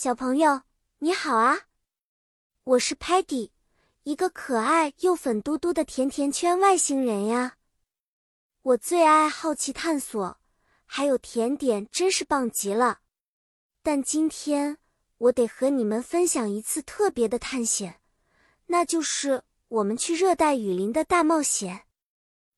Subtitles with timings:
[0.00, 0.62] 小朋友，
[1.00, 1.62] 你好啊！
[2.62, 3.50] 我是 Patty，
[4.04, 7.56] 一个可爱又粉嘟嘟的甜甜圈外星人呀。
[8.62, 10.38] 我最爱好奇探索，
[10.84, 13.00] 还有甜点真是棒极了。
[13.82, 14.78] 但今天
[15.16, 18.00] 我得和你们分享一次特别的探险，
[18.66, 21.86] 那就是我们去热带雨林的大冒险。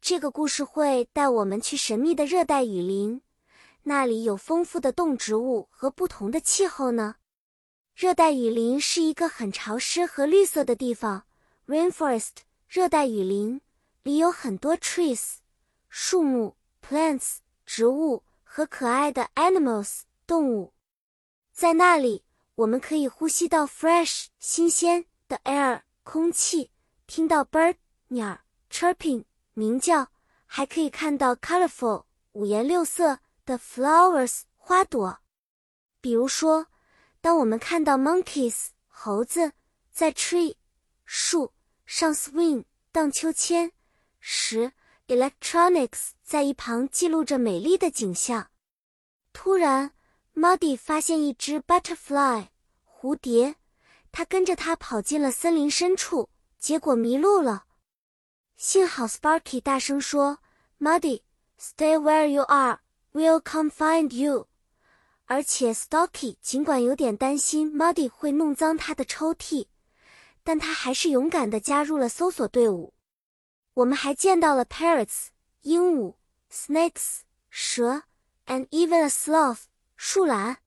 [0.00, 3.20] 这个故事会带我们去神秘的热带雨林。
[3.82, 7.16] 那里有丰富的动植物和不同的气候呢。
[7.94, 11.24] 热带雨林是一个很潮湿和绿色的地方
[11.66, 12.30] ，rainforest
[12.68, 13.60] 热带雨林
[14.02, 15.36] 里有很多 trees
[15.88, 20.72] 树木，plants 植物和可爱的 animals 动物。
[21.52, 22.24] 在那里，
[22.56, 26.70] 我们可以呼吸到 fresh 新鲜的 air 空气，
[27.06, 27.76] 听到 bird
[28.08, 28.40] 鸟
[28.70, 30.08] chirping 鸣叫，
[30.46, 33.20] 还可以看到 colorful 五颜六色。
[33.46, 35.18] 的 flowers 花朵，
[36.00, 36.68] 比如说，
[37.24, 39.52] 当我们看到 monkeys 猴子
[39.90, 40.56] 在 tree
[41.06, 41.54] 树
[41.86, 43.72] 上 swing 荡秋千
[44.20, 44.72] 时
[45.06, 48.50] ，electronics 在一旁记录着美丽的景象。
[49.32, 49.92] 突然
[50.34, 52.48] ，Muddy 发现一只 butterfly
[52.86, 53.54] 蝴蝶，
[54.12, 57.64] 它跟着它跑进了森林深处，结果迷路了。
[58.58, 60.40] 幸好 Sparky 大声说
[60.78, 62.80] ：“Muddy，stay where you are。”
[63.14, 64.46] We'll come find you。
[65.26, 69.66] 而且 Stocky 尽管有点担心 Muddy 会弄脏他的抽屉，
[70.42, 72.92] 但他还是勇敢地加入了搜索队伍。
[73.72, 75.28] 我们还见到了 parrots
[75.62, 76.14] 鹦鹉、
[76.52, 78.02] snakes 蛇
[78.46, 79.62] ，and even a sloth
[79.96, 80.58] 树懒。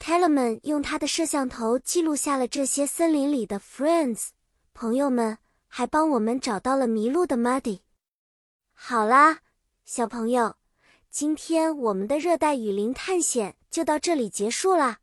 [0.00, 4.28] Telemann 用他的摄像头记录下了这些森林里的 friends
[4.74, 7.80] 朋友们，还帮我们找到了迷路的 Muddy。
[8.74, 9.38] 好啦，
[9.84, 10.56] 小朋友。
[11.10, 15.00] 今天我们的热带雨林探险就到这里结束啦。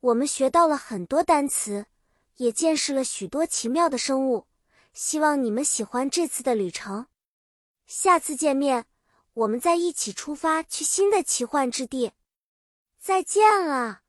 [0.00, 1.86] 我们学到了很多单词，
[2.36, 4.46] 也见识了许多奇妙的生物。
[4.92, 7.06] 希望你们喜欢这次的旅程。
[7.86, 8.84] 下次见面，
[9.32, 12.12] 我们再一起出发去新的奇幻之地。
[12.98, 14.02] 再见了。